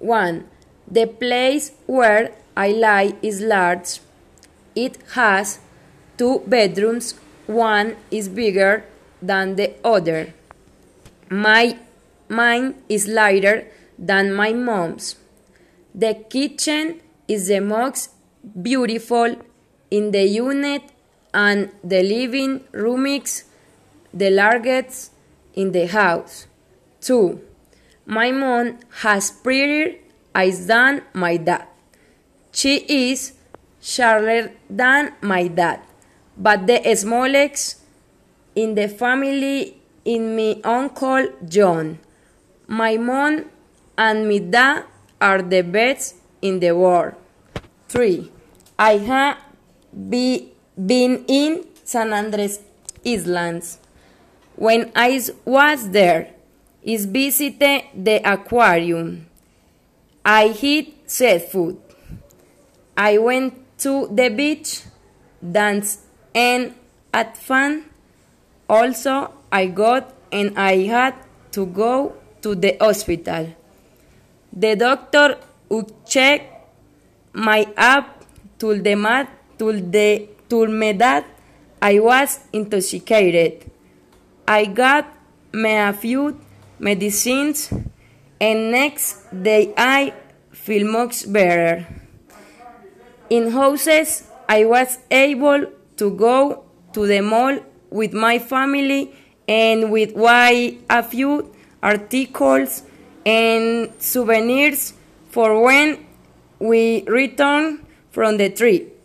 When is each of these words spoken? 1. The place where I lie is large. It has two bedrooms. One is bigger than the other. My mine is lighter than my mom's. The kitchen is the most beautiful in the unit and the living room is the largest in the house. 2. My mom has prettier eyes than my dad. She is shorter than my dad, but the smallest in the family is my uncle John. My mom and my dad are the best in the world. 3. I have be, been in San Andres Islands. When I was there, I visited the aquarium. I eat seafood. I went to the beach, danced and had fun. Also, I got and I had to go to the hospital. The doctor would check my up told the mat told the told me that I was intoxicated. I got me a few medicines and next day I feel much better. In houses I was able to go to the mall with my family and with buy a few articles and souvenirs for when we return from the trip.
1. 0.00 0.44
The 0.90 1.06
place 1.06 1.72
where 1.86 2.32
I 2.56 2.72
lie 2.72 3.14
is 3.22 3.40
large. 3.40 4.00
It 4.74 4.98
has 5.12 5.60
two 6.16 6.42
bedrooms. 6.46 7.14
One 7.46 7.96
is 8.10 8.28
bigger 8.28 8.84
than 9.22 9.56
the 9.56 9.74
other. 9.84 10.34
My 11.30 11.76
mine 12.28 12.74
is 12.88 13.06
lighter 13.06 13.66
than 13.98 14.32
my 14.32 14.52
mom's. 14.52 15.16
The 15.94 16.14
kitchen 16.14 17.00
is 17.28 17.48
the 17.48 17.60
most 17.60 18.10
beautiful 18.62 19.36
in 19.90 20.10
the 20.12 20.24
unit 20.24 20.82
and 21.34 21.70
the 21.84 22.02
living 22.02 22.64
room 22.72 23.06
is 23.06 23.44
the 24.12 24.30
largest 24.30 25.12
in 25.54 25.72
the 25.72 25.86
house. 25.86 26.46
2. 27.02 27.40
My 28.06 28.32
mom 28.32 28.78
has 29.02 29.30
prettier 29.30 29.96
eyes 30.34 30.66
than 30.66 31.02
my 31.12 31.36
dad. 31.36 31.66
She 32.52 32.76
is 32.88 33.32
shorter 33.80 34.52
than 34.68 35.12
my 35.20 35.48
dad, 35.48 35.80
but 36.36 36.66
the 36.66 36.94
smallest 36.96 37.80
in 38.54 38.74
the 38.74 38.88
family 38.88 39.76
is 40.04 40.20
my 40.20 40.60
uncle 40.64 41.28
John. 41.48 41.98
My 42.66 42.96
mom 42.96 43.46
and 43.96 44.28
my 44.28 44.38
dad 44.38 44.84
are 45.20 45.42
the 45.42 45.62
best 45.62 46.16
in 46.42 46.60
the 46.60 46.72
world. 46.72 47.14
3. 47.88 48.30
I 48.78 48.96
have 48.98 49.38
be, 50.08 50.52
been 50.74 51.24
in 51.28 51.66
San 51.84 52.12
Andres 52.12 52.60
Islands. 53.04 53.78
When 54.56 54.92
I 54.94 55.20
was 55.44 55.90
there, 55.90 56.34
I 56.86 56.96
visited 56.96 57.82
the 57.94 58.20
aquarium. 58.24 59.26
I 60.24 60.56
eat 60.62 61.10
seafood. 61.10 61.78
I 62.96 63.18
went 63.18 63.54
to 63.78 64.08
the 64.08 64.28
beach, 64.28 64.82
danced 65.40 66.00
and 66.34 66.74
had 67.12 67.36
fun. 67.36 67.84
Also, 68.68 69.32
I 69.50 69.66
got 69.66 70.14
and 70.32 70.58
I 70.58 70.86
had 70.86 71.14
to 71.52 71.66
go 71.66 72.14
to 72.42 72.54
the 72.54 72.76
hospital. 72.80 73.54
The 74.52 74.76
doctor 74.76 75.38
would 75.68 76.06
check 76.06 76.42
my 77.32 77.66
up 77.76 78.24
told 78.58 78.84
the 78.84 78.94
mat 78.94 79.30
told 79.58 79.92
the 79.92 80.28
told 80.48 80.70
me 80.70 80.92
that 80.92 81.24
I 81.80 81.98
was 81.98 82.40
intoxicated. 82.52 83.70
I 84.46 84.66
got 84.66 85.06
me 85.52 85.76
a 85.76 85.92
few 85.92 86.40
medicines 86.80 87.72
and 88.40 88.72
next 88.72 89.28
day 89.30 89.72
I 89.76 90.14
feel 90.50 90.90
much 90.90 91.30
better. 91.30 91.86
In 93.28 93.52
houses 93.52 94.24
I 94.48 94.64
was 94.64 94.98
able 95.10 95.66
to 95.98 96.10
go 96.16 96.64
to 96.94 97.06
the 97.06 97.20
mall 97.20 97.60
with 97.90 98.12
my 98.12 98.38
family 98.38 99.14
and 99.46 99.92
with 99.92 100.16
buy 100.16 100.78
a 100.88 101.02
few 101.02 101.54
articles 101.82 102.82
and 103.26 103.92
souvenirs 103.98 104.94
for 105.28 105.62
when 105.62 106.06
we 106.58 107.04
return 107.06 107.86
from 108.10 108.38
the 108.38 108.50
trip. 108.50 108.99